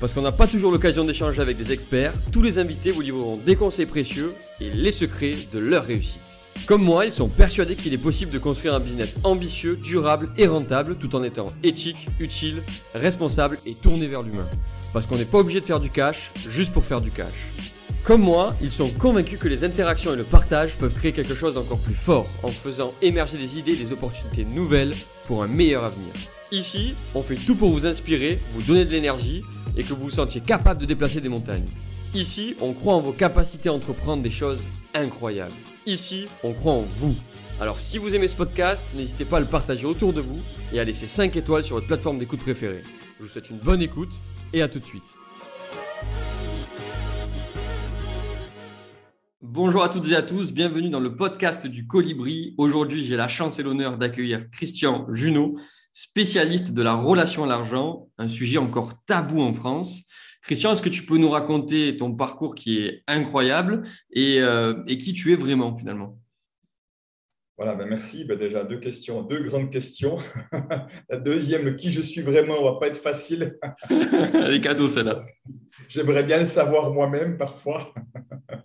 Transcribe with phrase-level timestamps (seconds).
[0.00, 3.36] Parce qu'on n'a pas toujours l'occasion d'échanger avec des experts, tous les invités vous livreront
[3.36, 6.22] des conseils précieux et les secrets de leur réussite.
[6.66, 10.46] Comme moi, ils sont persuadés qu'il est possible de construire un business ambitieux, durable et
[10.46, 12.62] rentable tout en étant éthique, utile,
[12.94, 14.46] responsable et tourné vers l'humain.
[14.92, 17.32] Parce qu'on n'est pas obligé de faire du cash juste pour faire du cash.
[18.04, 21.54] Comme moi, ils sont convaincus que les interactions et le partage peuvent créer quelque chose
[21.54, 24.94] d'encore plus fort en faisant émerger des idées et des opportunités nouvelles
[25.26, 26.08] pour un meilleur avenir.
[26.50, 29.42] Ici, on fait tout pour vous inspirer, vous donner de l'énergie
[29.78, 31.64] et que vous vous sentiez capable de déplacer des montagnes.
[32.12, 35.54] Ici, on croit en vos capacités à entreprendre des choses incroyables.
[35.86, 37.14] Ici, on croit en vous.
[37.60, 40.38] Alors si vous aimez ce podcast, n'hésitez pas à le partager autour de vous
[40.72, 42.82] et à laisser 5 étoiles sur votre plateforme d'écoute préférée.
[43.18, 44.12] Je vous souhaite une bonne écoute
[44.52, 45.02] et à tout de suite.
[49.42, 52.54] Bonjour à toutes et à tous, bienvenue dans le podcast du Colibri.
[52.58, 55.56] Aujourd'hui, j'ai la chance et l'honneur d'accueillir Christian Junot,
[55.98, 60.04] spécialiste de la relation à l'argent, un sujet encore tabou en France.
[60.42, 63.82] Christian, est-ce que tu peux nous raconter ton parcours qui est incroyable
[64.12, 66.16] et, euh, qui tu es vraiment finalement?
[67.56, 68.24] Voilà, ben merci.
[68.24, 70.18] Ben déjà, deux questions, deux grandes questions.
[71.10, 73.58] La deuxième, qui je suis vraiment, va pas être facile.
[73.90, 75.16] Les cadeaux, celle-là.
[75.88, 77.92] J'aimerais bien le savoir moi-même parfois.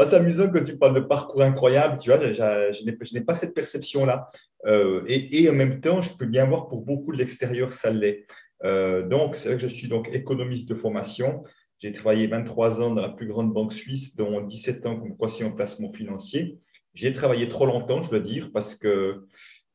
[0.00, 3.54] Ah, c'est amusant que tu parles de parcours incroyable, tu vois, je n'ai pas cette
[3.54, 4.30] perception-là.
[4.64, 8.24] Euh, et, en même temps, je peux bien voir pour beaucoup de l'extérieur, ça l'est.
[8.64, 11.42] Euh, donc, c'est vrai que je suis donc économiste de formation.
[11.80, 15.50] J'ai travaillé 23 ans dans la plus grande banque suisse, dont 17 ans comme conseiller
[15.50, 16.58] en placement financier.
[16.94, 19.26] J'ai travaillé trop longtemps, je dois dire, parce que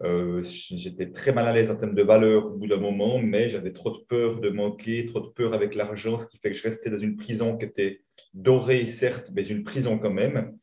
[0.03, 3.47] euh, j'étais très mal à l'aise en termes de valeur au bout d'un moment, mais
[3.47, 6.57] j'avais trop de peur de manquer, trop de peur avec l'argent, ce qui fait que
[6.57, 8.01] je restais dans une prison qui était
[8.35, 10.55] dorée, certes, mais une prison quand même.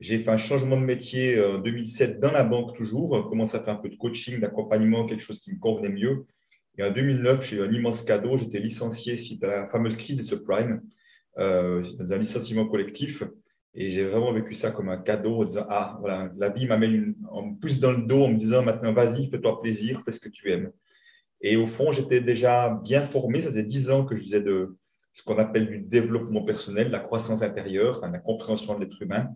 [0.00, 3.74] J'ai fait un changement de métier en 2007 dans la banque toujours, commencé à faire
[3.74, 6.26] un peu de coaching, d'accompagnement, quelque chose qui me convenait mieux.
[6.78, 8.38] Et en 2009, j'ai eu un immense cadeau.
[8.38, 10.80] J'étais licencié suite à la fameuse crise des subprimes,
[11.38, 13.22] euh, dans un licenciement collectif.
[13.74, 17.14] Et j'ai vraiment vécu ça comme un cadeau en disant Ah, voilà, la vie m'amène,
[17.20, 20.28] me pousse dans le dos en me disant Maintenant, vas-y, fais-toi plaisir, fais ce que
[20.28, 20.72] tu aimes.
[21.40, 23.40] Et au fond, j'étais déjà bien formé.
[23.40, 24.76] Ça faisait dix ans que je faisais de
[25.12, 29.28] ce qu'on appelle du développement personnel, la croissance intérieure, la compréhension de l'être humain,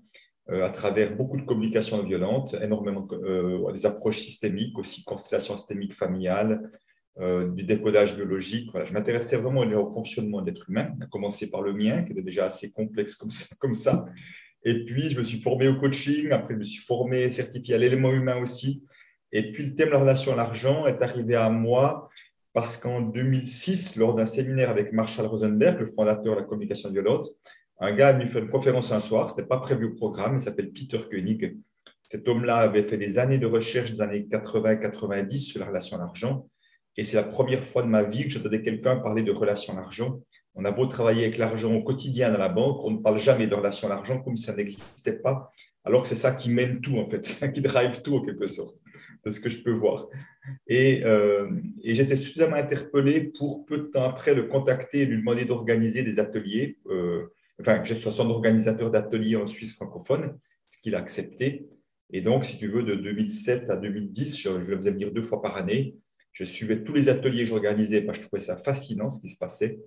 [0.51, 5.95] euh, à travers beaucoup de communication violente, énormément euh, des approches systémiques, aussi constellation systémique
[5.95, 6.71] familiale,
[7.19, 8.71] euh, du décodage biologique.
[8.71, 12.13] Voilà, je m'intéressais vraiment au fonctionnement de l'être humain, à commencer par le mien, qui
[12.13, 14.07] était déjà assez complexe comme ça, comme ça.
[14.63, 17.79] Et puis, je me suis formé au coaching, après, je me suis formé, certifié à
[17.79, 18.85] l'élément humain aussi.
[19.33, 22.09] Et puis, le thème de la relation à l'argent est arrivé à moi
[22.57, 27.27] parce qu'en 2006, lors d'un séminaire avec Marshall Rosenberg, le fondateur de la communication violente,
[27.81, 30.37] un gars est venu faire une conférence un soir, ce n'était pas prévu au programme,
[30.37, 31.59] il s'appelle Peter Koenig.
[32.01, 36.01] Cet homme-là avait fait des années de recherche des années 80-90 sur la relation à
[36.01, 36.49] l'argent.
[36.97, 39.81] Et c'est la première fois de ma vie que j'entendais quelqu'un parler de relation à
[39.83, 40.23] l'argent.
[40.55, 43.47] On a beau travailler avec l'argent au quotidien dans la banque, on ne parle jamais
[43.49, 45.51] de relation à l'argent comme si ça n'existait pas,
[45.85, 47.21] alors que c'est ça qui mène tout, en fait,
[47.53, 48.79] qui drive tout en quelque sorte,
[49.27, 50.09] de ce que je peux voir.
[50.69, 51.51] Et, euh,
[51.83, 56.05] et j'étais suffisamment interpellé pour peu de temps après le contacter et lui demander d'organiser
[56.05, 56.79] des ateliers.
[56.89, 57.27] Euh,
[57.61, 61.67] enfin, j'ai 60 organisateurs d'ateliers en Suisse francophone, ce qu'il a accepté.
[62.13, 65.25] Et donc, si tu veux, de 2007 à 2010, je, je le faisais venir deux
[65.25, 65.97] fois par année.
[66.33, 69.29] Je suivais tous les ateliers que j'organisais parce que je trouvais ça fascinant ce qui
[69.29, 69.81] se passait.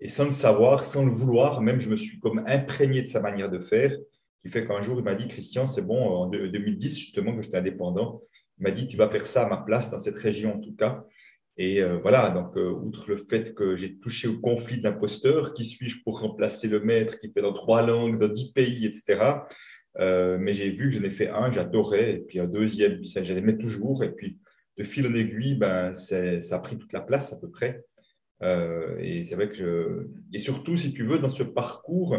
[0.00, 3.22] Et sans le savoir, sans le vouloir, même je me suis comme imprégné de sa
[3.22, 3.96] manière de faire,
[4.42, 7.56] qui fait qu'un jour, il m'a dit, Christian, c'est bon, en 2010, justement, que j'étais
[7.56, 8.20] indépendant,
[8.62, 11.04] m'a dit, tu vas faire ça à ma place, dans cette région en tout cas.
[11.58, 15.52] Et euh, voilà, donc, euh, outre le fait que j'ai touché au conflit de l'imposteur,
[15.52, 19.20] qui suis-je pour remplacer le maître qui fait dans trois langues, dans dix pays, etc.
[19.98, 23.58] Euh, mais j'ai vu que j'en ai fait un, j'adorais, et puis un deuxième, j'aimais
[23.58, 24.02] toujours.
[24.02, 24.38] Et puis,
[24.78, 27.84] de fil en aiguille, ben, ça a pris toute la place à peu près.
[29.00, 30.08] Et c'est vrai que je...
[30.32, 32.16] Et surtout, si tu veux, dans ce parcours,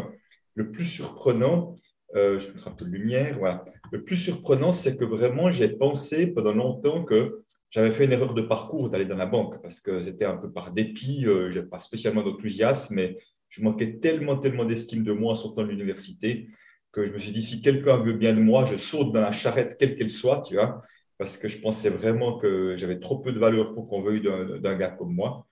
[0.54, 1.74] le plus surprenant,
[2.14, 3.64] euh, je vais un peu de lumière, voilà.
[3.92, 8.34] Le plus surprenant, c'est que vraiment, j'ai pensé pendant longtemps que j'avais fait une erreur
[8.34, 11.58] de parcours d'aller dans la banque parce que c'était un peu par dépit, euh, je
[11.58, 13.18] n'avais pas spécialement d'enthousiasme, mais
[13.48, 16.48] je manquais tellement, tellement d'estime de moi en sortant de l'université
[16.92, 19.32] que je me suis dit, si quelqu'un veut bien de moi, je saute dans la
[19.32, 20.80] charrette, quelle qu'elle soit, tu vois
[21.18, 24.76] parce que je pensais vraiment que j'avais trop peu de valeur pour qu'on veuille d'un
[24.76, 25.46] gars comme moi.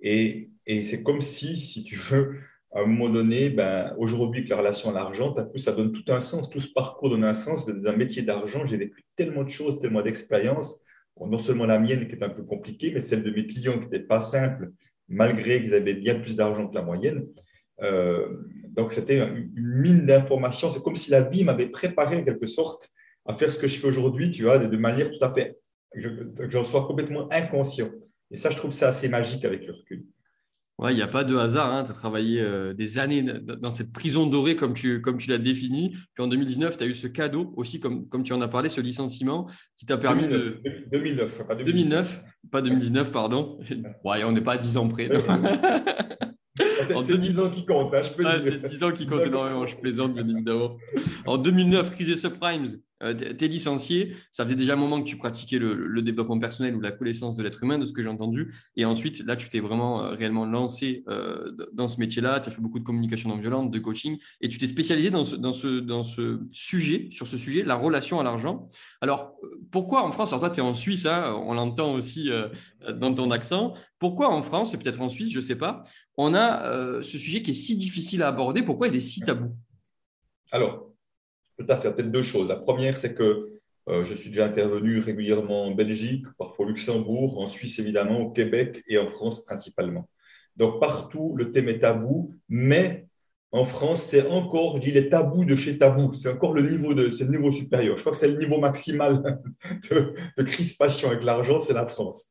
[0.00, 2.38] Et, et c'est comme si, si tu veux,
[2.74, 6.20] à un moment donné, ben, aujourd'hui, que la relation à l'argent, ça donne tout un
[6.20, 7.64] sens, tout ce parcours donne un sens.
[7.64, 10.84] Dans un métier d'argent, j'ai vécu tellement de choses, tellement d'expériences.
[11.18, 13.86] non seulement la mienne qui est un peu compliquée, mais celle de mes clients qui
[13.86, 14.72] n'était pas simple,
[15.08, 17.26] malgré qu'ils avaient bien plus d'argent que la moyenne.
[17.82, 18.28] Euh,
[18.68, 20.70] donc, c'était une mine d'informations.
[20.70, 22.88] C'est comme si la vie m'avait préparé en quelque sorte
[23.24, 25.58] à faire ce que je fais aujourd'hui, tu vois, de, manière tout à fait,
[25.94, 27.90] que j'en sois complètement inconscient.
[28.30, 30.04] Et ça, je trouve ça assez magique avec le recul.
[30.78, 31.74] Ouais, il n'y a pas de hasard.
[31.74, 31.84] Hein.
[31.84, 35.38] Tu as travaillé euh, des années dans cette prison dorée, comme tu, comme tu l'as
[35.38, 35.90] défini.
[36.14, 38.68] Puis en 2019, tu as eu ce cadeau aussi, comme, comme tu en as parlé,
[38.68, 40.60] ce licenciement qui t'a permis de.
[40.92, 42.22] 2009, pas 2009.
[42.50, 43.58] pas 2019, pardon.
[44.04, 45.08] Ouais, on n'est pas à 10 ans près.
[46.82, 48.40] C'est 10 ans qui comptent, hein, je peux dire.
[48.40, 50.76] C'est 10 ans qui comptent énormément, je plaisante bien évidemment.
[51.24, 52.66] En 2009, crise des subprimes,
[53.02, 56.74] euh, tu es licencié, ça faisait déjà un moment que tu pratiquais le, développement personnel
[56.76, 58.54] ou la connaissance de l'être humain, de ce que j'ai entendu.
[58.76, 62.40] Et ensuite, là, tu t'es vraiment euh, réellement lancé euh, dans ce métier-là.
[62.40, 65.24] Tu as fait beaucoup de communication non violente, de coaching, et tu t'es spécialisé dans
[65.24, 68.68] ce, sujet, sur ce sujet, la relation à l'argent.
[69.00, 69.34] Alors,
[69.70, 72.30] pourquoi en France Alors, toi, tu es en Suisse, hein, on l'entend aussi
[72.88, 73.74] dans ton accent.
[73.98, 75.82] Pourquoi en France, et peut-être en Suisse, je ne sais pas,
[76.16, 78.62] on a ce sujet qui est si difficile à aborder?
[78.62, 79.54] Pourquoi il est si tabou?
[80.52, 80.95] Alors,
[81.56, 82.48] Peut-être à Peut-être deux choses.
[82.48, 83.48] La première, c'est que
[83.88, 88.30] euh, je suis déjà intervenu régulièrement en Belgique, parfois au Luxembourg, en Suisse évidemment, au
[88.30, 90.08] Québec et en France principalement.
[90.56, 93.06] Donc partout, le thème est tabou, mais
[93.52, 96.12] en France, c'est encore, je dis, les tabous de chez tabou.
[96.12, 97.96] C'est encore le niveau de, le niveau supérieur.
[97.96, 99.40] Je crois que c'est le niveau maximal
[99.90, 102.30] de, crispation avec l'argent, c'est la France.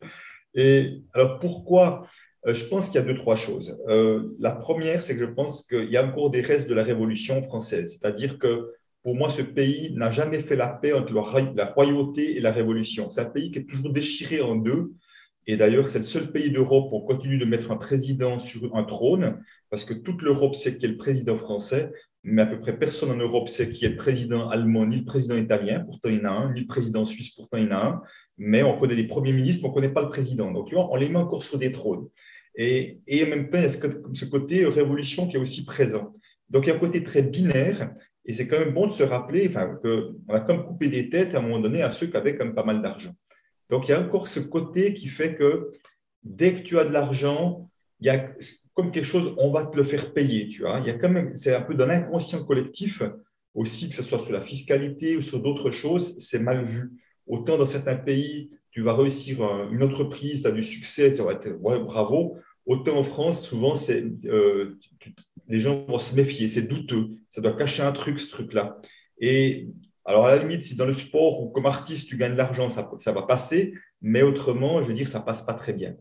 [0.54, 2.04] Et alors pourquoi?
[2.48, 3.82] Euh, Je pense qu'il y a deux, trois choses.
[3.88, 6.84] Euh, la première, c'est que je pense qu'il y a encore des restes de la
[6.84, 7.98] Révolution française.
[7.98, 8.72] C'est-à-dire que
[9.06, 13.12] pour moi, ce pays n'a jamais fait la paix entre la royauté et la révolution.
[13.12, 14.94] C'est un pays qui est toujours déchiré en deux.
[15.46, 18.76] Et d'ailleurs, c'est le seul pays d'Europe où on continue de mettre un président sur
[18.76, 21.92] un trône, parce que toute l'Europe sait qui est le président français,
[22.24, 25.06] mais à peu près personne en Europe sait qui est le président allemand, ni le
[25.06, 27.68] président italien, pourtant il y en a un, ni le président suisse, pourtant il y
[27.68, 28.02] en a un.
[28.40, 30.52] Mais on connaît des premiers ministres, mais on ne connaît pas le président.
[30.52, 32.08] Donc, tu vois, on les met encore sur des trônes.
[32.56, 36.12] Et, et même temps, il y a ce côté révolution qui est aussi présent.
[36.50, 37.94] Donc, il y a un côté très binaire
[38.26, 41.40] et c'est quand même bon de se rappeler qu'on a comme coupé des têtes à
[41.40, 43.16] un moment donné à ceux qui avaient quand même pas mal d'argent.
[43.70, 45.70] Donc il y a encore ce côté qui fait que
[46.24, 47.70] dès que tu as de l'argent,
[48.00, 48.32] il y a
[48.74, 50.48] comme quelque chose, on va te le faire payer.
[50.48, 50.80] Tu vois.
[50.80, 53.04] Il y a quand même, c'est un peu dans l'inconscient collectif
[53.54, 56.92] aussi, que ce soit sur la fiscalité ou sur d'autres choses, c'est mal vu.
[57.26, 59.42] Autant dans certains pays, tu vas réussir
[59.72, 62.38] une entreprise, tu as du succès, ça va être bravo.
[62.66, 64.78] Autant en France, souvent, c'est, euh,
[65.48, 68.78] les gens vont se méfier, c'est douteux, ça doit cacher un truc, ce truc-là.
[69.20, 69.70] Et
[70.06, 72.70] alors, à la limite, si dans le sport ou comme artiste, tu gagnes de l'argent,
[72.70, 75.96] ça, ça, va passer, mais autrement, je veux dire, ça passe pas très bien.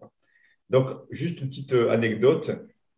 [0.71, 2.51] Donc, juste une petite euh, anecdote.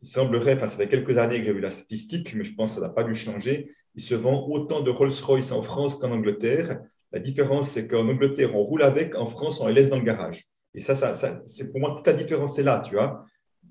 [0.02, 2.74] Il semblerait, enfin, ça fait quelques années que j'ai vu la statistique, mais je pense
[2.74, 3.70] que ça n'a pas dû changer.
[3.94, 6.80] Il se vend autant de Rolls-Royce en France qu'en Angleterre.
[7.12, 10.04] La différence, c'est qu'en Angleterre, on roule avec, en France, on les laisse dans le
[10.04, 10.48] garage.
[10.74, 13.24] Et ça, ça, c'est pour moi, toute la différence est là, tu vois.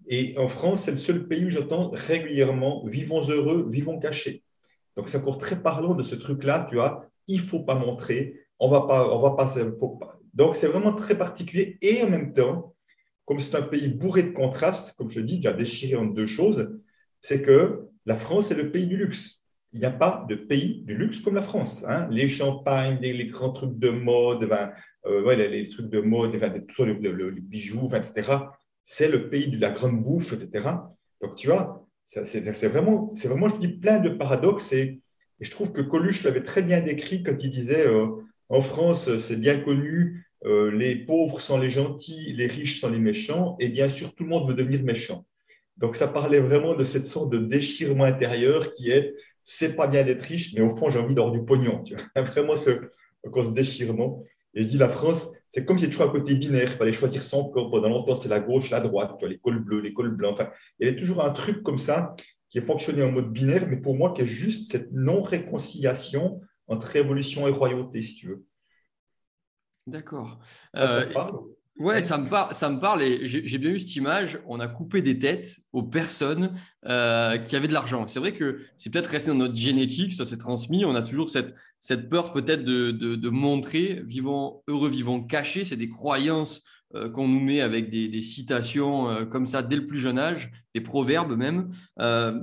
[0.07, 4.43] Et en France, c'est le seul pays où j'entends régulièrement vivons heureux, vivons cachés.
[4.95, 7.09] Donc, c'est encore très parlant de ce truc-là, tu vois.
[7.27, 9.47] Il faut pas montrer, on va pas, on va pas.
[10.33, 11.77] Donc, c'est vraiment très particulier.
[11.81, 12.75] Et en même temps,
[13.25, 16.79] comme c'est un pays bourré de contrastes, comme je dis, déjà déchiré en deux choses,
[17.19, 19.41] c'est que la France est le pays du luxe.
[19.73, 21.83] Il n'y a pas de pays du luxe comme la France.
[21.87, 22.07] Hein.
[22.11, 24.49] Les champagnes, les, grands trucs de mode,
[25.05, 28.37] euh, les, trucs de mode, tout le, bijoux, etc
[28.85, 30.69] c'est le pays de la grande bouffe, etc.
[31.21, 34.71] Donc, tu vois, c'est vraiment, vraiment, je dis, plein de paradoxes.
[34.73, 35.01] Et,
[35.41, 38.07] je trouve que Coluche l'avait très bien décrit quand il disait euh,
[38.47, 42.99] en France, c'est bien connu, euh, les pauvres sont les gentils, les riches sont les
[42.99, 45.25] méchants, et bien sûr, tout le monde veut devenir méchant.
[45.77, 50.03] Donc, ça parlait vraiment de cette sorte de déchirement intérieur qui est c'est pas bien
[50.03, 51.81] d'être riche, mais au fond, j'ai envie d'avoir du pognon.
[51.83, 52.71] Tu vois vraiment ce,
[53.23, 54.23] ce déchirement.
[54.55, 56.71] Et je dis la France, c'est comme si toujours un côté binaire.
[56.71, 57.69] Il fallait choisir son corps.
[57.69, 60.33] Pendant longtemps, c'est la gauche, la droite, tu l'école bleue, l'école blanche.
[60.33, 62.15] Enfin, il y avait toujours un truc comme ça
[62.49, 66.87] qui a fonctionné en mode binaire, mais pour moi, qui est juste cette non-réconciliation entre
[66.87, 68.45] révolution et royauté, si tu veux.
[69.87, 70.39] D'accord.
[70.75, 71.05] Euh,
[71.77, 74.39] Ouais, ça me, parle, ça me parle et j'ai bien eu cette image.
[74.47, 76.53] On a coupé des têtes aux personnes
[76.85, 78.07] euh, qui avaient de l'argent.
[78.07, 80.85] C'est vrai que c'est peut-être resté dans notre génétique, ça s'est transmis.
[80.85, 85.65] On a toujours cette, cette peur peut-être de, de, montrer, vivons heureux, vivons cachés.
[85.65, 86.63] C'est des croyances
[86.93, 90.17] euh, qu'on nous met avec des, des citations euh, comme ça dès le plus jeune
[90.17, 91.71] âge, des proverbes même.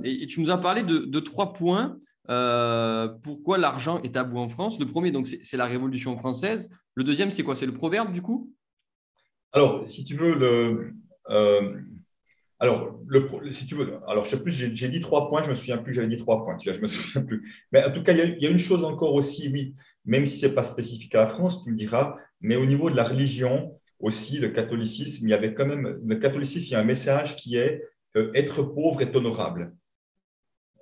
[0.03, 1.97] Et, et, tu nous as parlé de, de trois points.
[2.27, 6.69] pourquoi l'argent est tabou en France Le premier, donc, c'est la Révolution française.
[6.93, 7.55] Le deuxième, c'est quoi?
[7.55, 8.53] C'est le proverbe du coup?
[9.53, 10.91] Alors, si tu veux, le,
[11.29, 11.79] euh,
[12.59, 15.53] alors, le, si tu veux, alors je sais plus, j'ai dit trois points, je me
[15.53, 17.63] souviens plus, j'avais dit trois points, tu vois, je me souviens plus.
[17.71, 20.47] Mais en tout cas, il y, a, une chose encore aussi, oui, même si ce
[20.47, 23.79] n'est pas spécifique à la France, tu me diras, mais au niveau de la religion
[23.99, 27.35] aussi, le catholicisme, il y avait quand même, le catholicisme, il y a un message
[27.35, 27.81] qui est
[28.15, 29.73] euh, être pauvre est honorable.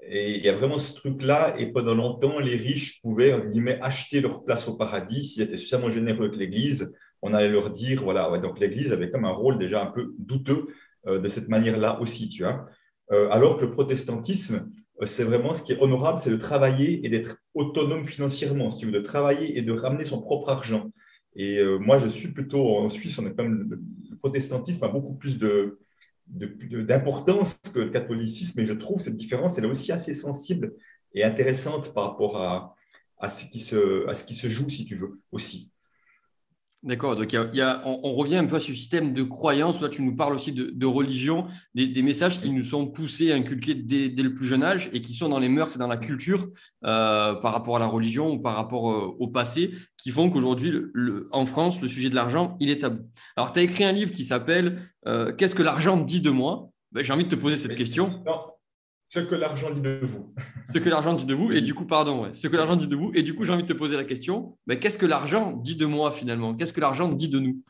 [0.03, 3.33] Et il y a vraiment ce truc-là, et pendant longtemps, les riches pouvaient,
[3.81, 6.95] acheter leur place au paradis s'ils étaient suffisamment généreux avec l'Église.
[7.21, 10.67] On allait leur dire, voilà, donc l'Église avait comme un rôle déjà un peu douteux
[11.07, 12.67] euh, de cette manière-là aussi, tu vois.
[13.11, 17.05] Euh, alors que le protestantisme, euh, c'est vraiment ce qui est honorable, c'est de travailler
[17.05, 20.91] et d'être autonome financièrement, si tu veux, de travailler et de ramener son propre argent.
[21.35, 25.39] Et moi, je suis plutôt en Suisse, on est comme le, protestantisme a beaucoup plus
[25.39, 25.79] de,
[26.27, 30.73] d'importance que le catholicisme, et je trouve cette différence, elle est aussi assez sensible
[31.13, 32.75] et intéressante par rapport à,
[33.17, 35.70] à, ce, qui se, à ce qui se joue, si tu veux, aussi.
[36.83, 39.81] D'accord, donc il y a, on, revient un peu à ce système de croyance.
[39.81, 41.45] Là, tu nous parles aussi de, religion,
[41.75, 45.13] des, messages qui nous sont poussés, inculqués dès, dès, le plus jeune âge et qui
[45.13, 46.47] sont dans les mœurs et dans la culture
[46.83, 50.73] euh, par rapport à la religion ou par rapport euh, au passé, qui font qu'aujourd'hui,
[51.31, 53.03] en France, le sujet de l'argent, il est tabou.
[53.37, 56.71] Alors, tu as écrit un livre qui s'appelle euh, Qu'est-ce que l'argent dit de moi?
[56.93, 58.23] Ben, J'ai envie de te poser cette question
[59.13, 60.33] ce que l'argent dit de vous.
[60.73, 62.95] ce que l'argent dit de vous, et du coup, pardon, ce que l'argent dit de
[62.95, 65.51] vous, et du coup, j'ai envie de te poser la question, mais qu'est-ce que l'argent
[65.51, 66.55] dit de moi finalement?
[66.55, 67.61] Qu'est-ce que l'argent dit de nous?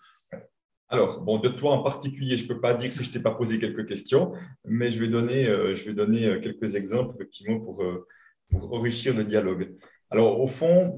[0.87, 3.21] Alors, bon, de toi en particulier, je ne peux pas dire si je ne t'ai
[3.21, 4.33] pas posé quelques questions,
[4.65, 8.07] mais je vais donner, euh, je vais donner euh, quelques exemples, effectivement, pour, euh,
[8.51, 9.75] pour enrichir le dialogue.
[10.11, 10.91] Alors, au fond,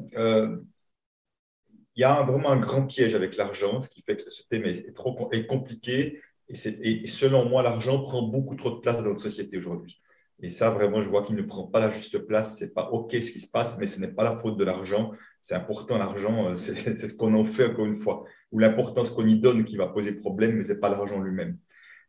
[1.96, 4.66] il y a vraiment un grand piège avec l'argent, ce qui fait que ce thème
[4.66, 6.20] est, trop, est compliqué,
[6.50, 10.02] et, et selon moi, l'argent prend beaucoup trop de place dans notre société aujourd'hui.
[10.44, 12.60] Et ça, vraiment, je vois qu'il ne prend pas la juste place.
[12.60, 14.66] Ce n'est pas OK ce qui se passe, mais ce n'est pas la faute de
[14.66, 15.14] l'argent.
[15.40, 19.26] C'est important, l'argent, euh, c'est ce qu'on en fait, encore une fois, ou l'importance qu'on
[19.26, 21.58] y donne qui va poser problème, mais ce n'est pas l'argent lui-même.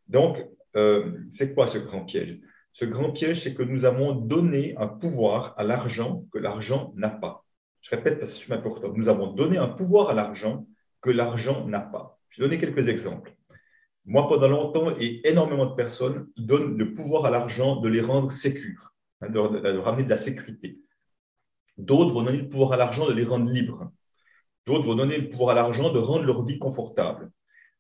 [0.09, 2.41] Donc, euh, c'est quoi ce grand piège?
[2.73, 7.11] Ce grand piège, c'est que nous avons donné un pouvoir à l'argent que l'argent n'a
[7.11, 7.45] pas.
[7.83, 8.93] Je répète parce que c'est important.
[8.97, 10.67] Nous avons donné un pouvoir à l'argent
[11.01, 12.19] que l'argent n'a pas.
[12.31, 13.33] Je vais donner quelques exemples.
[14.07, 18.31] Moi, pendant longtemps, et énormément de personnes donnent le pouvoir à l'argent de les rendre
[18.31, 18.93] sécures,
[19.23, 20.79] hein, de, ramener de la sécurité.
[21.79, 23.91] D'autres vont donner le pouvoir à l'argent de les rendre libres.
[24.67, 27.31] D'autres vont donner le pouvoir à l'argent de rendre leur vie confortable.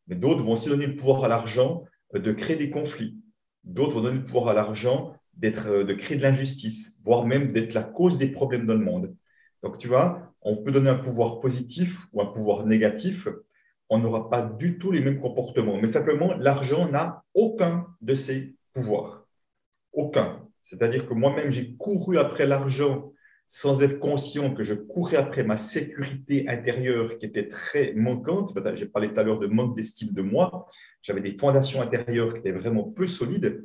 [0.07, 3.19] Mais d'autres vont aussi donner le pouvoir à l'argent de créer des conflits.
[3.62, 7.83] D'autres vont donner le pouvoir à l'argent de créer de l'injustice, voire même d'être la
[7.83, 9.14] cause des problèmes dans le monde.
[9.62, 13.28] Donc, tu vois, on peut donner un pouvoir positif ou un pouvoir négatif
[13.88, 15.79] on n'aura pas du tout les mêmes comportements.
[15.81, 19.26] Mais simplement, l'argent n'a aucun de ces pouvoirs.
[19.93, 20.49] Aucun.
[20.62, 23.12] C'est-à-dire que moi-même, j'ai couru après l'argent
[23.47, 28.53] sans être conscient que je courais après ma sécurité intérieure qui était très manquante.
[28.75, 30.67] J'ai parlé tout à l'heure de manque d'estime de moi.
[31.03, 33.64] J'avais des fondations intérieures qui étaient vraiment peu solides.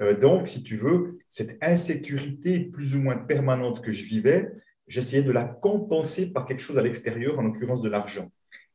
[0.00, 4.50] Euh, donc, si tu veux, cette insécurité plus ou moins permanente que je vivais,
[4.88, 8.28] j'essayais de la compenser par quelque chose à l'extérieur, en l'occurrence de l'argent.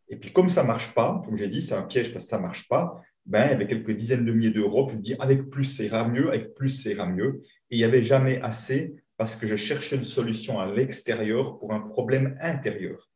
[0.10, 2.30] Et puis, comme ça ne marche pas, comme j'ai dit, c'est un piège parce que
[2.30, 5.50] ça ne marche pas, ben, avec quelques dizaines de milliers d'euros, je me dis avec
[5.50, 7.42] plus, ça ira mieux, avec plus, ça ira mieux.
[7.72, 11.74] Et il n'y avait jamais assez parce que je cherchais une solution à l'extérieur pour
[11.74, 13.10] un problème intérieur.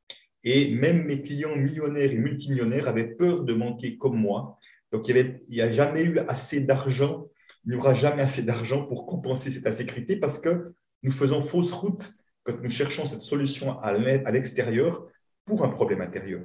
[0.44, 4.58] Et même mes clients millionnaires et multimillionnaires avaient peur de manquer comme moi.
[4.92, 7.28] Donc, il n'y a jamais eu assez d'argent,
[7.66, 11.72] il n'y aura jamais assez d'argent pour compenser cette insécurité parce que nous faisons fausse
[11.72, 12.10] route
[12.44, 13.94] quand nous cherchons cette solution à
[14.32, 15.06] l'extérieur
[15.46, 16.42] pour un problème intérieur.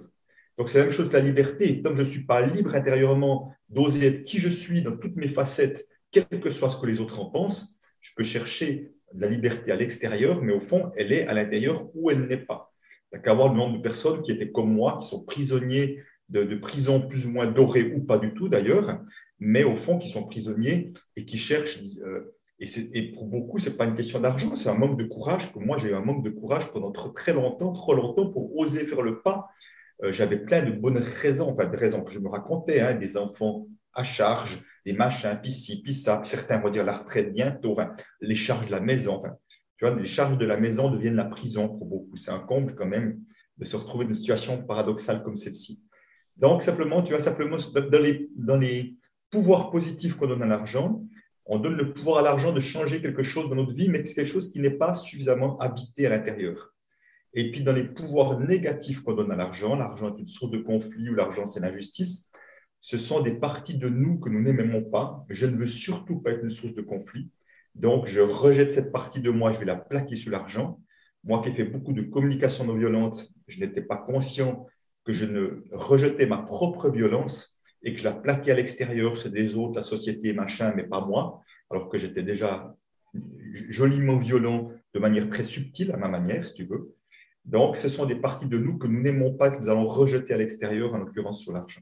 [0.58, 1.82] Donc, c'est la même chose que la liberté.
[1.82, 5.16] Tant que je ne suis pas libre intérieurement d'oser être qui je suis dans toutes
[5.16, 9.28] mes facettes, quel que soit ce que les autres en pensent, je peux chercher la
[9.28, 12.72] liberté à l'extérieur, mais au fond, elle est à l'intérieur où elle n'est pas.
[13.12, 15.24] Il n'y a qu'à voir le nombre de personnes qui étaient comme moi, qui sont
[15.24, 19.00] prisonniers de, de prisons plus ou moins dorées ou pas du tout d'ailleurs,
[19.38, 21.78] mais au fond qui sont prisonniers et qui cherchent.
[22.02, 25.04] Euh, et, et, pour beaucoup, ce n'est pas une question d'argent, c'est un manque de
[25.04, 25.52] courage.
[25.52, 28.84] Que moi, j'ai eu un manque de courage pendant très longtemps, trop longtemps, pour oser
[28.84, 29.48] faire le pas
[30.02, 33.16] euh, j'avais plein de bonnes raisons, enfin de raisons que je me racontais, hein, des
[33.16, 37.76] enfants à charge, des machins, puis ci, puis ça, certains vont dire la retraite bientôt,
[38.20, 39.22] les charges de la maison,
[39.76, 42.16] tu vois, les charges de la maison deviennent la prison pour beaucoup.
[42.16, 43.20] C'est un comble quand même
[43.58, 45.84] de se retrouver dans une situation paradoxale comme celle-ci.
[46.36, 48.96] Donc, simplement, tu vois, simplement, dans les, dans les
[49.30, 51.02] pouvoirs positifs qu'on donne à l'argent,
[51.46, 54.14] on donne le pouvoir à l'argent de changer quelque chose dans notre vie, mais c'est
[54.14, 56.73] quelque chose qui n'est pas suffisamment habité à l'intérieur.
[57.34, 60.58] Et puis, dans les pouvoirs négatifs qu'on donne à l'argent, l'argent est une source de
[60.58, 62.30] conflit ou l'argent, c'est l'injustice,
[62.78, 65.24] ce sont des parties de nous que nous n'aimons pas.
[65.28, 67.30] Je ne veux surtout pas être une source de conflit.
[67.74, 70.80] Donc, je rejette cette partie de moi, je vais la plaquer sur l'argent.
[71.24, 74.66] Moi qui ai fait beaucoup de communication non violente, je n'étais pas conscient
[75.04, 79.32] que je ne rejetais ma propre violence et que je la plaquais à l'extérieur, c'est
[79.32, 82.74] des autres, la société, machin, mais pas moi, alors que j'étais déjà
[83.70, 86.94] joliment violent de manière très subtile, à ma manière, si tu veux.
[87.44, 90.34] Donc, ce sont des parties de nous que nous n'aimons pas, que nous allons rejeter
[90.34, 91.80] à l'extérieur, en l'occurrence sur l'argent.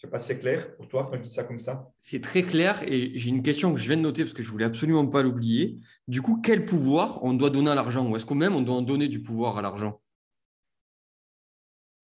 [0.00, 1.90] Je ne sais pas si c'est clair pour toi quand je dis ça comme ça.
[2.00, 4.50] C'est très clair et j'ai une question que je viens de noter parce que je
[4.50, 5.78] voulais absolument pas l'oublier.
[6.08, 8.08] Du coup, quel pouvoir on doit donner à l'argent?
[8.08, 10.00] Ou est-ce qu'on même on doit en donner du pouvoir à l'argent?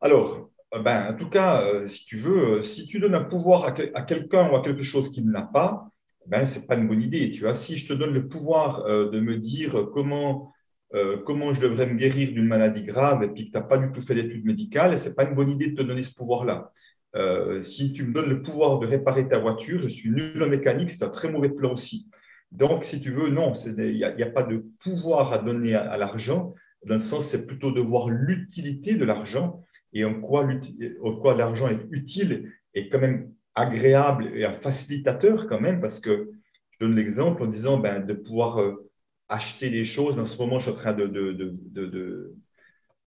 [0.02, 3.24] Alors, euh, ben, en tout cas, euh, si tu veux, euh, si tu donnes un
[3.24, 5.88] pouvoir à, quelqu'un ou à quelque chose qu'il n'a pas,
[6.26, 7.30] ben, ce n'est pas une bonne idée.
[7.30, 10.52] Tu vois, si je te donne le pouvoir de me dire comment,
[11.24, 13.92] comment je devrais me guérir d'une maladie grave et puis que tu n'as pas du
[13.92, 16.70] tout fait d'études médicales, ce n'est pas une bonne idée de te donner ce pouvoir-là.
[17.62, 20.90] si tu me donnes le pouvoir de réparer ta voiture, je suis nul en mécanique,
[20.90, 22.10] c'est un très mauvais plan aussi.
[22.52, 26.54] Donc, si tu veux, non, il n'y a, pas de pouvoir à donner à l'argent.
[26.86, 29.60] Dans le sens, c'est plutôt de voir l'utilité de l'argent
[29.92, 30.46] et en quoi,
[31.20, 36.30] quoi l'argent est utile et quand même agréable et un facilitateur quand même, parce que
[36.70, 38.85] je donne l'exemple en disant ben, de pouvoir euh,
[39.28, 40.18] acheter des choses.
[40.18, 42.34] En ce moment, je suis en train de, de, de,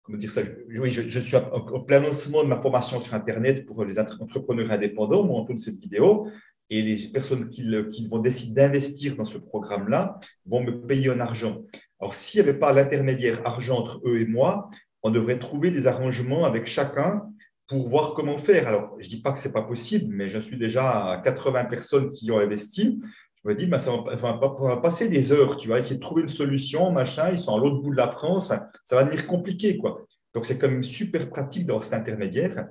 [0.03, 0.41] comment dire ça
[0.79, 5.23] Oui, je, suis au plein lancement de ma formation sur Internet pour les entrepreneurs indépendants,
[5.23, 6.27] moi, en toute cette vidéo.
[6.69, 11.19] Et les personnes qui, qui vont décider d'investir dans ce programme-là vont me payer en
[11.19, 11.63] argent.
[11.99, 14.69] Alors, s'il n'y avait pas l'intermédiaire argent entre eux et moi,
[15.03, 17.21] on devrait trouver des arrangements avec chacun
[17.67, 18.67] pour voir comment faire.
[18.67, 21.21] Alors, je ne dis pas que ce n'est pas possible, mais je suis déjà à
[21.21, 22.99] 80 personnes qui ont investi.
[23.45, 27.29] Me ben, ça va, passer des heures, tu vas essayer de trouver une solution, machin,
[27.29, 29.77] ils sont à l'autre bout de la France, ça va devenir compliqué.
[29.77, 30.03] Quoi.
[30.33, 32.67] Donc, c'est quand même super pratique d'avoir cet intermédiaire.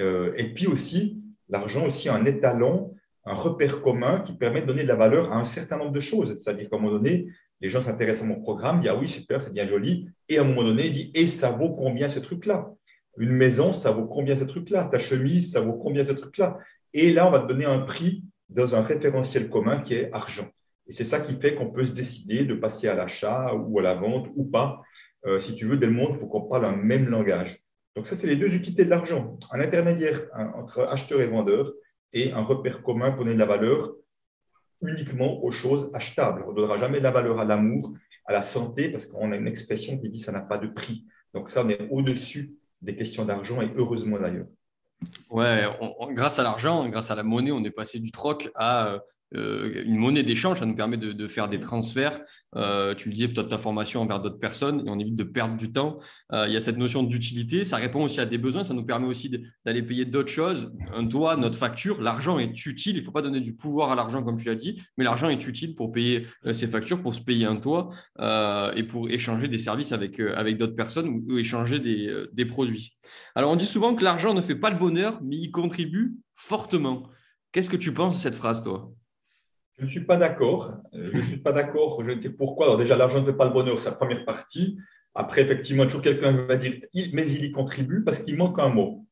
[0.00, 4.84] Euh, et puis aussi, l'argent aussi un étalon, un repère commun qui permet de donner
[4.84, 6.36] de la valeur à un certain nombre de choses.
[6.36, 7.26] C'est-à-dire qu'à un moment donné,
[7.60, 10.08] les gens s'intéressent à mon programme, disent Ah oui, super, c'est bien joli.
[10.28, 12.70] Et à un moment donné, ils disent Et ça vaut combien ce truc-là?
[13.18, 14.88] Une maison, ça vaut combien ce truc-là?
[14.90, 16.58] Ta chemise, ça vaut combien ce truc-là?
[16.94, 20.48] Et là, on va te donner un prix dans un référentiel commun qui est argent.
[20.86, 23.82] Et c'est ça qui fait qu'on peut se décider de passer à l'achat ou à
[23.82, 24.82] la vente ou pas.
[25.26, 27.62] Euh, si tu veux, dès le monde, il faut qu'on parle un même langage.
[27.94, 29.38] Donc ça, c'est les deux utilités de l'argent.
[29.50, 30.20] Un intermédiaire
[30.54, 31.72] entre acheteur et vendeur
[32.12, 33.92] et un repère commun pour donner de la valeur
[34.82, 36.44] uniquement aux choses achetables.
[36.46, 37.94] On ne donnera jamais de la valeur à l'amour,
[38.26, 41.06] à la santé, parce qu'on a une expression qui dit ça n'a pas de prix.
[41.34, 44.46] Donc ça, on est au-dessus des questions d'argent, et heureusement d'ailleurs.
[45.30, 45.64] Ouais,
[46.10, 48.98] grâce à l'argent, grâce à la monnaie, on est passé du troc à
[49.34, 52.20] euh, une monnaie d'échange, ça nous permet de, faire des transferts.
[52.56, 55.56] Euh, tu le disais, peut-être ta formation envers d'autres personnes et on évite de perdre
[55.56, 55.98] du temps.
[56.32, 58.84] Euh, il y a cette notion d'utilité, ça répond aussi à des besoins, ça nous
[58.84, 59.30] permet aussi
[59.64, 60.72] d'aller payer d'autres choses.
[60.94, 62.96] Un toit, notre facture, l'argent est utile.
[62.96, 65.28] Il ne faut pas donner du pouvoir à l'argent comme tu l'as dit, mais l'argent
[65.28, 67.90] est utile pour payer ses factures, pour se payer un toit
[68.76, 72.96] et pour échanger des services avec, avec d'autres personnes ou, échanger des, des produits.
[73.34, 77.08] Alors on dit souvent que l'argent ne fait pas le bonheur, mais il contribue fortement.
[77.52, 78.92] Qu'est-ce que tu penses de cette phrase, toi?
[79.82, 80.76] Je ne suis pas d'accord.
[80.94, 82.00] Euh, je ne suis pas d'accord.
[82.04, 82.66] Je vais dire pourquoi.
[82.66, 84.78] Alors déjà, l'argent ne fait pas le bonheur, c'est la première partie.
[85.12, 86.80] Après, effectivement, toujours quelqu'un va dire,
[87.12, 89.04] mais il y contribue parce qu'il manque un mot.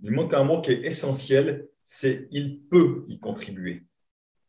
[0.00, 3.84] Il manque un mot qui est essentiel, c'est il peut y contribuer.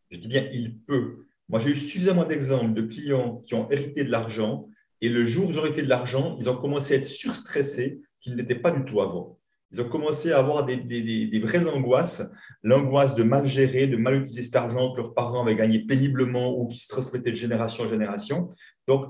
[0.10, 1.25] Je dis bien il peut.
[1.47, 4.67] Moi, j'ai eu suffisamment d'exemples de clients qui ont hérité de l'argent
[5.01, 8.01] et le jour où ils ont hérité de l'argent, ils ont commencé à être surstressés
[8.19, 9.38] qu'ils n'étaient pas du tout avant.
[9.71, 12.32] Ils ont commencé à avoir des, vraies angoisses,
[12.63, 16.58] l'angoisse de mal gérer, de mal utiliser cet argent que leurs parents avaient gagné péniblement
[16.58, 18.49] ou qui se transmettait de génération en génération.
[18.88, 19.05] Donc,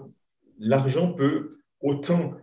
[0.58, 2.34] l'argent peut autant,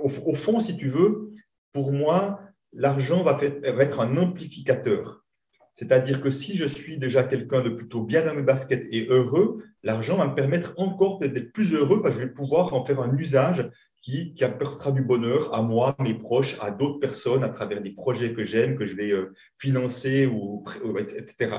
[0.00, 1.30] au, fond, si tu veux,
[1.72, 2.40] pour moi,
[2.72, 5.24] l'argent va, va, être un amplificateur.
[5.72, 9.64] C'est-à-dire que si je suis déjà quelqu'un de plutôt bien dans mes baskets et heureux,
[9.82, 13.00] l'argent va me permettre encore d'être plus heureux parce que je vais pouvoir en faire
[13.00, 13.70] un usage
[14.04, 18.34] qui, apportera du bonheur à moi, mes proches, à d'autres personnes à travers des projets
[18.34, 20.62] que j'aime, que je vais euh, financer, ou,
[20.98, 21.56] etc.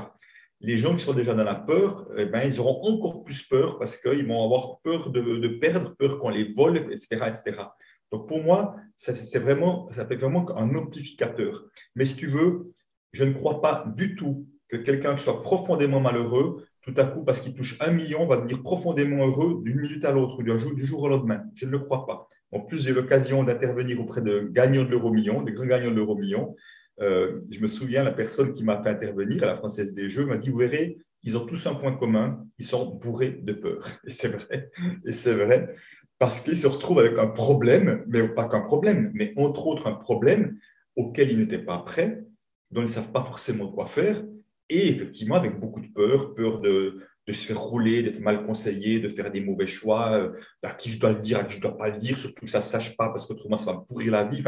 [0.61, 3.79] Les gens qui sont déjà dans la peur, eh ben, ils auront encore plus peur
[3.79, 7.63] parce qu'ils vont avoir peur de, perdre, peur qu'on les vole, etc., etc.
[8.11, 11.65] Donc pour moi, c'est vraiment, ça fait vraiment un amplificateur.
[11.95, 12.71] Mais si tu veux,
[13.11, 17.23] je ne crois pas du tout que quelqu'un qui soit profondément malheureux tout à coup,
[17.23, 21.01] parce qu'il touche un million, va devenir profondément heureux d'une minute à l'autre, du jour,
[21.01, 21.43] au lendemain.
[21.55, 22.27] Je ne le crois pas.
[22.51, 25.95] En plus, j'ai l'occasion d'intervenir auprès de gagnants de l'euro million, des grands gagnants de
[25.95, 26.55] l'euro million.
[27.01, 30.27] Euh, je me souviens, la personne qui m'a fait intervenir à la Française des Jeux
[30.27, 33.83] m'a dit, vous verrez, ils ont tous un point commun, ils sont bourrés de peur.
[34.05, 34.69] Et c'est vrai,
[35.05, 35.75] et c'est vrai,
[36.19, 39.93] parce qu'ils se retrouvent avec un problème, mais pas qu'un problème, mais entre autres un
[39.93, 40.59] problème
[40.95, 42.23] auquel ils n'étaient pas prêts,
[42.69, 44.23] dont ils ne savent pas forcément quoi faire,
[44.69, 48.99] et effectivement avec beaucoup de peur, peur de, de se faire rouler, d'être mal conseillé,
[48.99, 50.31] de faire des mauvais choix, euh,
[50.63, 52.45] à qui je dois le dire, à qui je ne dois pas le dire, surtout
[52.45, 54.43] que ça ne sache pas, parce qu'autrement ça va me pourrir la vie.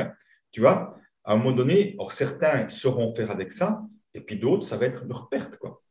[0.52, 3.82] Tu vois à un moment donné, or certains sauront faire avec ça,
[4.14, 5.58] et puis d'autres, ça va être leur perte.
[5.58, 5.84] Quoi.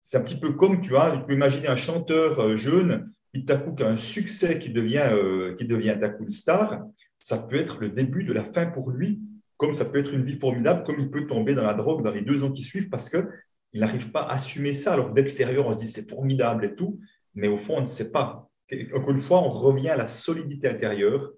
[0.00, 3.42] C'est un petit peu comme, tu vois, tu peux imaginer un chanteur euh, jeune, qui
[3.42, 6.82] d'un coup a un succès qui devient, euh, qui devient d'un coup une star,
[7.18, 9.20] ça peut être le début de la fin pour lui,
[9.56, 12.10] comme ça peut être une vie formidable, comme il peut tomber dans la drogue dans
[12.10, 13.26] les deux ans qui suivent parce qu'il
[13.74, 14.92] n'arrive pas à assumer ça.
[14.92, 16.98] Alors d'extérieur, on se dit c'est formidable et tout,
[17.34, 18.48] mais au fond, on ne sait pas.
[18.94, 21.30] Encore une fois, on revient à la solidité intérieure,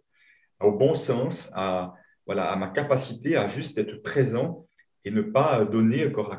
[0.60, 4.66] au bon sens, à, voilà, à ma capacité à juste être présent
[5.04, 6.34] et ne pas donner encore,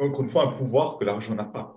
[0.00, 1.75] encore une fois un pouvoir que l'argent n'a pas.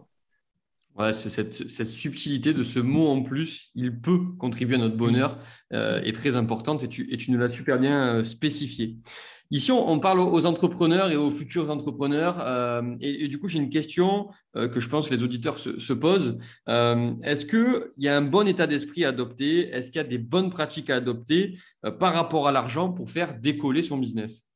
[0.99, 5.39] Ouais, cette, cette, subtilité de ce mot en plus, il peut contribuer à notre bonheur,
[5.71, 8.97] euh, est très importante et tu, et tu nous l'as super bien euh, spécifié.
[9.49, 12.37] Ici, on, parle aux entrepreneurs et aux futurs entrepreneurs.
[12.41, 16.37] Euh, et, du coup, j'ai une question que je pense que les auditeurs se, posent.
[16.67, 19.69] Euh, est-ce qu'il y a un bon état d'esprit à adopter?
[19.69, 21.57] Est-ce qu'il y a des bonnes pratiques à adopter
[21.99, 24.48] par rapport à l'argent pour faire décoller son business?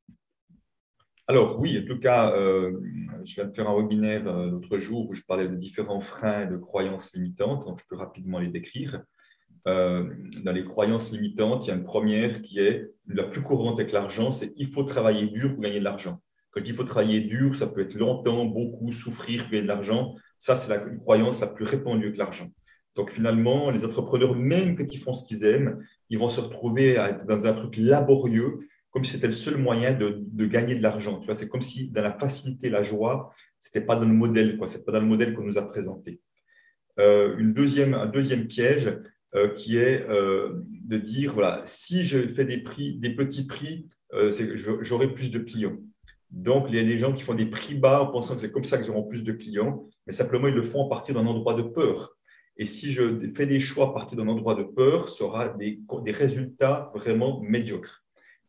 [1.26, 5.22] Alors oui, en tout cas, je viens de faire un webinaire l'autre jour où je
[5.22, 9.02] parlais de différents freins de croyances limitantes, donc je peux rapidement les décrire.
[9.66, 10.04] Euh,
[10.42, 13.92] dans les croyances limitantes, il y a une première qui est la plus courante avec
[13.92, 16.20] l'argent, c'est il faut travailler dur pour gagner de l'argent.
[16.50, 20.14] Quand il faut travailler dur, ça peut être longtemps, beaucoup, souffrir gagner de l'argent.
[20.38, 22.46] Ça, c'est la croyance la plus répandue avec l'argent.
[22.94, 26.96] Donc finalement, les entrepreneurs, même quand ils font ce qu'ils aiment, ils vont se retrouver
[27.26, 28.58] dans un truc laborieux,
[28.94, 31.18] comme si c'était le seul moyen de, gagner de l'argent.
[31.18, 34.56] Tu vois, c'est comme si dans la facilité, la joie, c'était pas dans le modèle,
[34.56, 34.68] quoi.
[34.68, 36.20] C'est pas dans le modèle qu'on nous a présenté.
[37.00, 38.96] Euh, une deuxième, un deuxième piège,
[39.34, 43.88] euh, qui est euh, de dire, voilà, si je fais des, prix, des petits prix,
[44.12, 44.30] euh,
[44.82, 45.76] j'aurai plus de clients.
[46.30, 48.52] Donc, il y a des gens qui font des prix bas en pensant que c'est
[48.52, 51.26] comme ça qu'ils auront plus de clients, mais simplement, ils le font à partir d'un
[51.26, 52.16] endroit de peur.
[52.56, 56.12] Et si je fais des choix à partir d'un endroit de peur, sera des, des
[56.12, 58.03] résultats vraiment médiocres.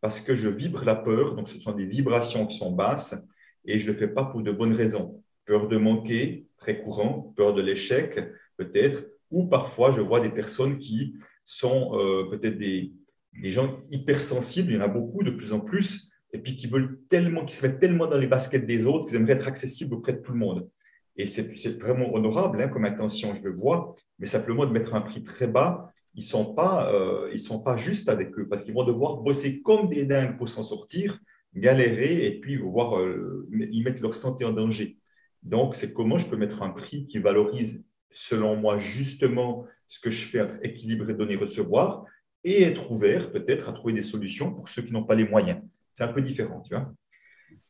[0.06, 3.26] Parce que je vibre la peur, donc ce sont des vibrations qui sont basses,
[3.66, 5.24] et je ne le fais pas pour de bonnes raisons.
[5.46, 8.20] Peur de manquer, très courant, peur de l'échec,
[8.56, 12.94] peut-être, ou parfois je vois des personnes qui sont euh, peut-être des,
[13.34, 16.68] des, gens hypersensibles, il y en a beaucoup de plus en plus, et puis qui
[16.68, 19.96] veulent tellement, qui se mettent tellement dans les baskets des autres qu'ils aimeraient être accessibles
[19.96, 20.70] auprès de tout le monde.
[21.16, 25.02] Et c'est vraiment honorable hein, comme intention, je le vois, mais simplement de mettre un
[25.02, 28.74] prix très bas, ils ne sont, pas, euh, sont pas justes avec eux parce qu'ils
[28.74, 31.20] vont devoir bosser comme des dingues pour s'en sortir,
[31.54, 34.98] galérer et puis voir, euh, ils mettent leur santé en danger.
[35.44, 40.10] Donc, c'est comment je peux mettre un prix qui valorise selon moi, justement, ce que
[40.10, 42.06] je fais être équilibré, donner, recevoir,
[42.44, 45.60] et être ouvert peut-être à trouver des solutions pour ceux qui n'ont pas les moyens.
[45.94, 46.94] C'est un peu différent, tu vois.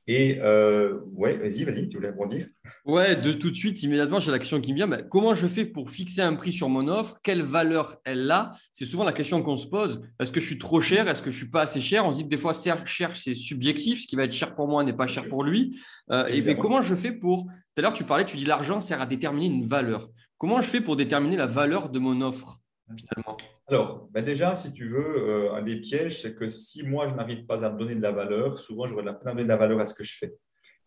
[0.07, 2.47] Et euh, ouais, vas-y, vas-y, tu voulais dire
[2.85, 4.87] Ouais, de tout de suite, immédiatement, j'ai la question qui me vient.
[5.09, 7.19] comment je fais pour fixer un prix sur mon offre?
[7.23, 8.53] Quelle valeur elle a?
[8.71, 10.03] C'est souvent la question qu'on se pose.
[10.19, 11.07] Est-ce que je suis trop cher?
[11.07, 12.05] Est-ce que je suis pas assez cher?
[12.05, 12.53] On se dit que des fois,
[12.85, 14.03] cher, c'est subjectif.
[14.03, 15.79] Ce qui va être cher pour moi n'est pas cher pour lui.
[16.11, 18.79] Euh, et mais comment je fais pour Tout à l'heure, tu parlais, tu dis l'argent
[18.79, 20.09] sert à déterminer une valeur.
[20.37, 22.59] Comment je fais pour déterminer la valeur de mon offre
[22.95, 23.37] finalement?
[23.67, 27.15] Alors, ben déjà, si tu veux, euh, un des pièges, c'est que si moi, je
[27.15, 29.57] n'arrive pas à donner de la valeur, souvent, j'aurais la peine de donner de la
[29.57, 30.35] valeur à ce que je fais.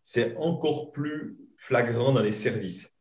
[0.01, 2.99] C'est encore plus flagrant dans les services.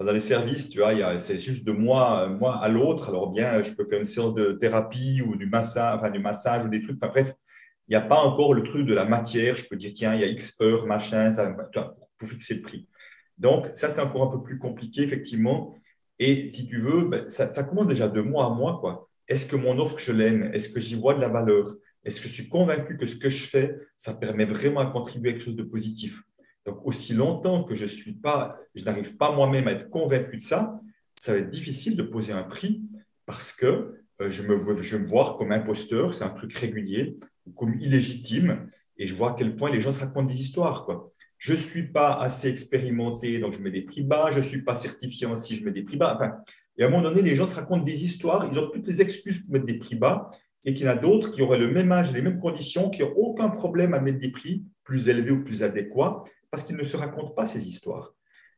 [0.00, 3.08] Dans les services, tu vois, c'est juste de moi, moi à l'autre.
[3.08, 6.64] Alors bien, je peux faire une séance de thérapie ou du massage, enfin du massage
[6.64, 6.96] ou des trucs.
[7.02, 7.34] Enfin bref,
[7.88, 9.56] il n'y a pas encore le truc de la matière.
[9.56, 11.54] Je peux dire, tiens, il y a X heures, machin, ça,
[12.18, 12.88] pour fixer le prix.
[13.38, 15.74] Donc, ça, c'est encore un peu plus compliqué, effectivement.
[16.18, 18.78] Et si tu veux, ben, ça, commence déjà de mois à mois.
[18.80, 19.07] Quoi.
[19.28, 20.50] Est-ce que mon offre, je l'aime?
[20.54, 21.66] Est-ce que j'y vois de la valeur?
[22.04, 25.30] Est-ce que je suis convaincu que ce que je fais, ça permet vraiment à contribuer
[25.30, 26.22] à quelque chose de positif?
[26.64, 30.42] Donc, aussi longtemps que je suis pas, je n'arrive pas moi-même à être convaincu de
[30.42, 30.80] ça,
[31.20, 32.82] ça va être difficile de poser un prix
[33.26, 37.18] parce que euh, je, me, je vais me voir comme imposteur, c'est un truc régulier,
[37.56, 40.84] comme illégitime, et je vois à quel point les gens se racontent des histoires.
[40.84, 44.42] Quoi je ne suis pas assez expérimenté, donc je mets des prix bas, je ne
[44.42, 46.16] suis pas certifié si je mets des prix bas.
[46.16, 46.36] Enfin,
[46.76, 49.00] et à un moment donné, les gens se racontent des histoires, ils ont toutes les
[49.00, 50.30] excuses pour mettre des prix bas,
[50.64, 53.00] et qu'il y en a d'autres qui auraient le même âge, les mêmes conditions, qui
[53.00, 56.84] n'ont aucun problème à mettre des prix plus élevés ou plus adéquats, parce qu'ils ne
[56.84, 58.14] se racontent pas ces histoires.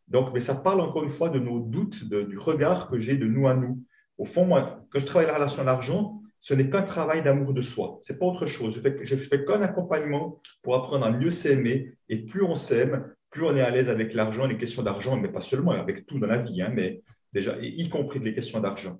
[0.08, 3.26] Donc, mais ça parle encore une fois de nos doutes, du regard que j'ai de
[3.26, 3.82] nous à nous.
[4.18, 7.52] Au fond, moi, quand je travaille la relation à l'argent, ce n'est qu'un travail d'amour
[7.52, 8.00] de soi.
[8.02, 8.74] Ce n'est pas autre chose.
[8.74, 11.94] Je fais, fais qu'un accompagnement pour apprendre à mieux s'aimer.
[12.08, 15.28] Et plus on s'aime, plus on est à l'aise avec l'argent, les questions d'argent, mais
[15.28, 18.98] pas seulement, avec tout dans la vie, hein, mais déjà, y compris les questions d'argent.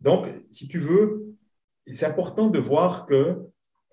[0.00, 1.36] Donc, si tu veux,
[1.86, 3.36] c'est important de voir que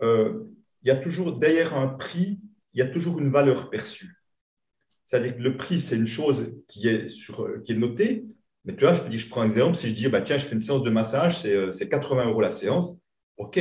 [0.02, 0.46] euh,
[0.82, 2.40] il y a toujours derrière un prix,
[2.74, 4.24] il y a toujours une valeur perçue.
[5.06, 8.26] C'est-à-dire que le prix, c'est une chose qui est notée,
[8.70, 10.46] mais tu vois, je dis, je prends un exemple, si je dis, bah, tiens, je
[10.46, 13.02] fais une séance de massage, c'est 80 euh, euros la séance,
[13.38, 13.60] OK.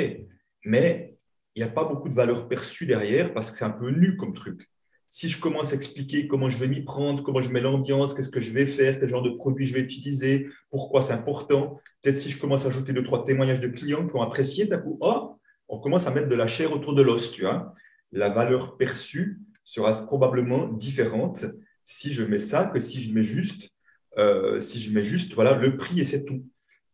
[0.66, 1.16] Mais
[1.55, 4.18] il n'y a pas beaucoup de valeur perçue derrière parce que c'est un peu nu
[4.18, 4.68] comme truc.
[5.09, 8.29] Si je commence à expliquer comment je vais m'y prendre, comment je mets l'ambiance, qu'est-ce
[8.29, 12.18] que je vais faire, quel genre de produit je vais utiliser, pourquoi c'est important, peut-être
[12.18, 14.99] si je commence à ajouter deux, trois témoignages de clients qui ont apprécié, d'un coup,
[15.01, 17.73] oh, on commence à mettre de la chair autour de l'os, tu vois.
[18.12, 21.47] La valeur perçue sera probablement différente
[21.83, 23.71] si je mets ça que si je mets juste,
[24.16, 26.44] euh, si je mets juste, voilà, le prix et c'est tout.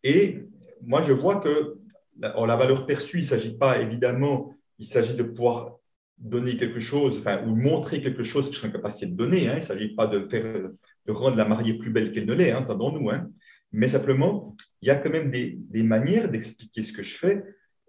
[0.03, 0.40] Et
[0.83, 1.77] moi, je vois que
[2.18, 5.79] la, la valeur perçue, il ne s'agit pas évidemment, il s'agit de pouvoir
[6.18, 9.48] donner quelque chose, ou montrer quelque chose que je suis en capacité de donner.
[9.48, 9.55] Hein.
[9.55, 10.70] Il ne s'agit pas de, faire,
[11.07, 13.11] de rendre la mariée plus belle qu'elle ne l'est, hein, entendons-nous.
[13.11, 13.31] Hein.
[13.72, 17.42] Mais simplement, il y a quand même des, des manières d'expliquer ce que je fais.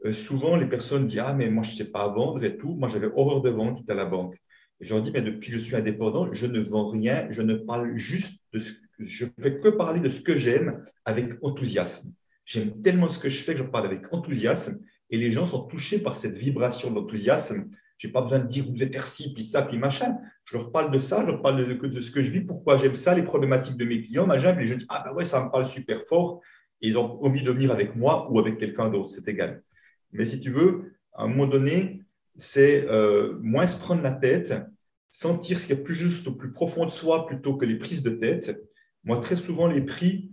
[0.06, 2.76] Euh, souvent, les personnes disent Ah, mais moi, je ne sais pas vendre et tout.
[2.76, 4.36] Moi, j'avais horreur de vendre à la banque.
[4.82, 7.28] Je leur dis Mais depuis que je suis indépendant, je ne vends rien.
[7.32, 11.34] Je ne parle juste de ce je ne que parler de ce que j'aime avec
[11.42, 12.14] enthousiasme.
[12.46, 15.68] J'aime tellement ce que je fais que je parle avec enthousiasme et les gens sont
[15.68, 17.70] touchés par cette vibration d'enthousiasme.
[17.98, 20.18] Je n'ai pas besoin de dire vous devez faire ci, puis ça, puis machin.
[20.46, 22.94] Je leur parle de ça, je leur parle de, ce que je vis, pourquoi j'aime
[22.94, 24.54] ça, les problématiques de mes clients, machin.
[24.56, 26.42] les gens disent Ah ben ouais, ça me parle super fort.
[26.82, 29.64] Et ils ont envie de venir avec moi ou avec quelqu'un d'autre, c'est égal.
[30.12, 32.02] Mais si tu veux, à un moment donné,
[32.38, 34.54] c'est euh, moins se prendre la tête,
[35.10, 38.04] sentir ce qui est plus juste au plus profond de soi plutôt que les prises
[38.04, 38.62] de tête.
[39.04, 40.32] Moi, très souvent, les prix,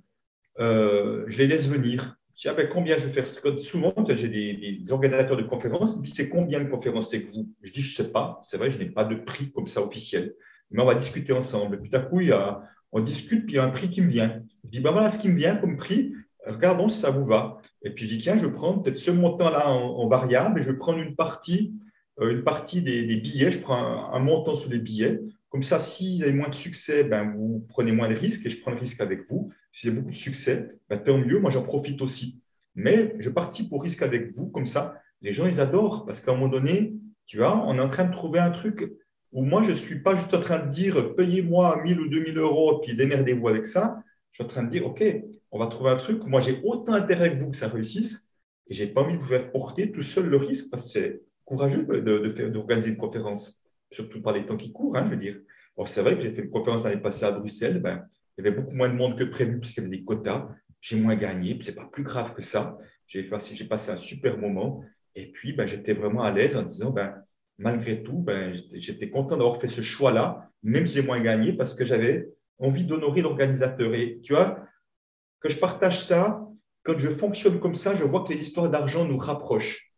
[0.58, 2.16] euh, je les laisse venir.
[2.34, 3.58] Je dis, ah ben, combien je vais faire?
[3.58, 7.10] Souvent, j'ai des, organisateurs de conférences, ils c'est combien de conférences?
[7.10, 8.40] C'est que vous Je dis, je ne sais pas.
[8.42, 10.34] C'est vrai, je n'ai pas de prix comme ça officiel.
[10.70, 11.80] Mais on va discuter ensemble.
[11.80, 12.62] puis, tout à coup, il y a,
[12.92, 14.42] on discute, puis il y a un prix qui me vient.
[14.64, 16.14] Je dis, ben voilà ce qui me vient comme prix.
[16.46, 17.58] Regardons si ça vous va.
[17.82, 20.98] Et puis, je dis, tiens, je prendre peut-être ce montant-là en, variable et je prendre
[20.98, 21.74] une partie,
[22.20, 23.51] une partie des, billets.
[23.51, 25.20] Je prends un, montant sur les billets.
[25.48, 28.51] Comme ça, si vous avez moins de succès, ben, vous prenez moins de risques et
[28.51, 29.53] je prends le risque avec vous.
[29.70, 32.42] Si vous avez beaucoup de succès, ben, tant mieux, moi j'en profite aussi.
[32.75, 36.33] Mais je participe au risque avec vous, comme ça, les gens, ils adorent parce qu'à
[36.33, 36.94] un moment donné,
[37.27, 38.92] tu vois, on est en train de trouver un truc
[39.31, 42.38] où moi, je ne suis pas juste en train de dire payez-moi 1000 ou 2000
[42.38, 44.03] euros, puis démerdez-vous avec ça.
[44.31, 45.03] Je suis en train de dire OK,
[45.51, 48.33] on va trouver un truc où moi, j'ai autant intérêt que vous que ça réussisse
[48.68, 51.22] et je n'ai pas envie de vous faire porter tout seul le risque parce que
[51.52, 55.16] courageux de, de d'organiser une conférence surtout par les temps qui courent, hein, je veux
[55.18, 55.38] dire.
[55.84, 58.06] c'est vrai que j'ai fait une conférence l'année passée à Bruxelles, ben,
[58.38, 60.48] il y avait beaucoup moins de monde que prévu puisqu'il y avait des quotas.
[60.80, 62.76] J'ai moins gagné, ce n'est pas plus grave que ça.
[63.06, 64.82] J'ai passé un super moment.
[65.14, 67.22] Et puis, ben, j'étais vraiment à l'aise en disant, ben,
[67.58, 68.24] malgré tout,
[68.72, 72.84] j'étais content d'avoir fait ce choix-là, même si j'ai moins gagné, parce que j'avais envie
[72.84, 73.92] d'honorer l'organisateur.
[73.92, 74.58] Et tu vois,
[75.38, 76.48] que je partage ça,
[76.82, 79.91] quand je fonctionne comme ça, je vois que les histoires d'argent nous rapprochent.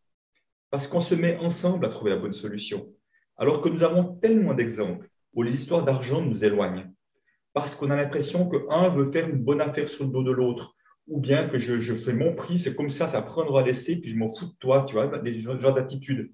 [0.75, 2.93] Parce qu'on se met ensemble à trouver la bonne solution.
[3.37, 6.93] Alors que nous avons tellement d'exemples où les histoires d'argent nous éloignent.
[7.53, 10.75] Parce qu'on a l'impression qu'un veut faire une bonne affaire sur le dos de l'autre,
[11.07, 14.11] ou bien que je, fais mon prix, c'est comme ça, ça prendre à laisser, puis
[14.11, 16.33] je m'en fous de toi, tu vois, des genres d'attitudes.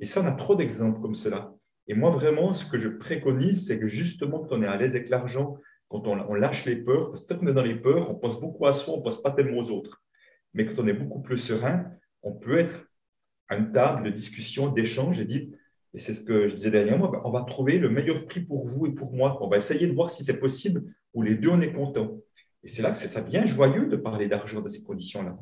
[0.00, 1.54] Et ça, on a trop d'exemples comme cela.
[1.86, 4.96] Et moi, vraiment, ce que je préconise, c'est que justement, quand on est à l'aise
[4.96, 8.10] avec l'argent, quand on, lâche les peurs, parce que quand on est dans les peurs,
[8.10, 10.02] on pense beaucoup à soi, on ne pense pas tellement aux autres.
[10.54, 11.88] Mais quand on est beaucoup plus serein,
[12.24, 12.88] on peut être
[13.48, 15.46] à une table de discussion, d'échange et dire
[15.96, 18.84] et c'est ce que je disais dernièrement, on va trouver le meilleur prix pour vous
[18.84, 19.38] et pour moi.
[19.40, 22.18] On va essayer de voir si c'est possible, ou les deux, on est content.
[22.62, 25.38] Et c'est là que ça devient joyeux de parler d'argent dans ces conditions-là.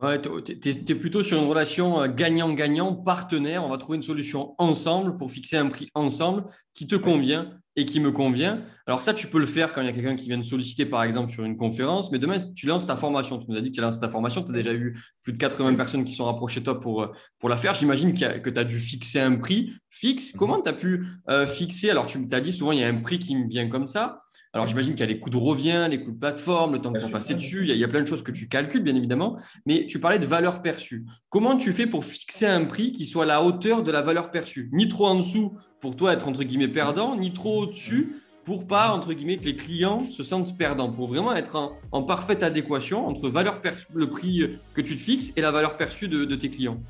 [0.00, 3.62] Ouais, tu es, plutôt sur une relation euh, gagnant-gagnant, partenaire.
[3.62, 7.84] On va trouver une solution ensemble pour fixer un prix ensemble qui te convient et
[7.84, 8.62] qui me convient.
[8.86, 10.86] Alors ça, tu peux le faire quand il y a quelqu'un qui vient te solliciter,
[10.86, 12.10] par exemple, sur une conférence.
[12.10, 13.38] Mais demain, tu lances ta formation.
[13.38, 14.42] Tu nous as dit que tu lances ta formation.
[14.42, 17.12] Tu as déjà eu plus de 80 personnes qui sont rapprochées de toi pour, euh,
[17.38, 17.74] pour la faire.
[17.74, 20.32] J'imagine que tu as dû fixer un prix fixe.
[20.36, 21.90] Comment tu as pu euh, fixer?
[21.90, 24.22] Alors, tu t'as dit souvent, il y a un prix qui me vient comme ça.
[24.52, 26.92] Alors, j'imagine qu'il y a les coûts de revient, les coûts de plateforme, le temps
[26.92, 27.68] qu'on passer dessus.
[27.68, 29.38] Il y, a, plein de choses que tu calcules, bien évidemment.
[29.64, 31.06] Mais tu parlais de valeur perçue.
[31.28, 34.32] Comment tu fais pour fixer un prix qui soit à la hauteur de la valeur
[34.32, 34.68] perçue?
[34.72, 38.92] Ni trop en dessous pour toi être entre guillemets perdant, ni trop au-dessus pour pas
[38.92, 40.90] entre guillemets que les clients se sentent perdants.
[40.90, 43.60] Pour vraiment être en, parfaite adéquation entre valeur
[43.92, 46.80] le prix que tu te fixes et la valeur perçue de, tes clients.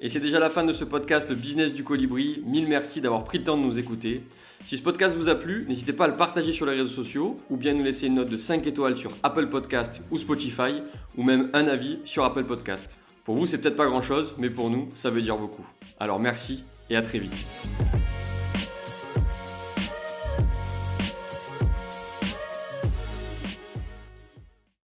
[0.00, 2.42] Et c'est déjà la fin de ce podcast, le business du colibri.
[2.46, 4.22] Mille merci d'avoir pris le temps de nous écouter.
[4.64, 7.38] Si ce podcast vous a plu, n'hésitez pas à le partager sur les réseaux sociaux
[7.48, 10.82] ou bien nous laisser une note de 5 étoiles sur Apple Podcast ou Spotify
[11.16, 12.98] ou même un avis sur Apple Podcast.
[13.24, 15.66] Pour vous, c'est peut-être pas grand-chose, mais pour nous, ça veut dire beaucoup.
[15.98, 17.46] Alors merci et à très vite.